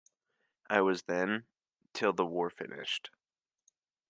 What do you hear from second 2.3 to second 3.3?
finished.